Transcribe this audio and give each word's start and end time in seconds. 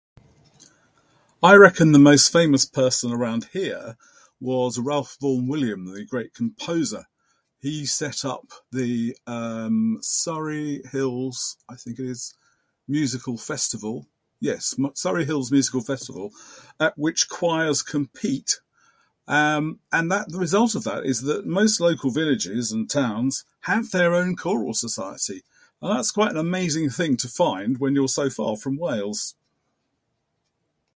I 1.43 1.55
reckon 1.55 1.91
the 1.91 1.97
most 1.97 2.31
famous 2.31 2.65
person 2.65 3.11
around 3.11 3.45
here 3.45 3.97
was 4.39 4.77
Ralph 4.77 5.17
Vaughan 5.19 5.47
Williams, 5.47 5.91
the 5.91 6.05
great 6.05 6.35
composer. 6.35 7.07
He 7.57 7.87
set 7.87 8.23
up 8.23 8.51
the, 8.71 9.17
um, 9.25 9.97
Surrey 10.03 10.83
Hills, 10.91 11.57
I 11.67 11.77
think 11.77 11.97
it 11.97 12.05
is, 12.07 12.35
Musical 12.87 13.39
Festival. 13.39 14.07
Yes, 14.39 14.75
n-Surrey 14.77 15.25
Hills 15.25 15.51
Musical 15.51 15.81
Festival 15.81 16.31
at 16.79 16.95
which 16.95 17.27
choirs 17.27 17.81
compete. 17.81 18.59
Um, 19.27 19.79
and 19.91 20.11
that 20.11 20.29
the 20.31 20.37
results 20.37 20.75
of 20.75 20.83
that 20.83 21.07
is 21.07 21.21
that 21.21 21.47
most 21.47 21.79
local 21.79 22.11
villages 22.11 22.71
and 22.71 22.87
towns 22.87 23.45
have 23.61 23.89
their 23.89 24.13
own 24.13 24.35
choral 24.35 24.75
society. 24.75 25.41
Now 25.81 25.95
that's 25.95 26.11
quite 26.11 26.29
an 26.33 26.37
amazing 26.37 26.91
thing 26.91 27.17
to 27.17 27.27
find 27.27 27.79
when 27.79 27.95
you're 27.95 28.07
so 28.07 28.29
far 28.29 28.57
from 28.57 28.77
Wales! 28.77 29.33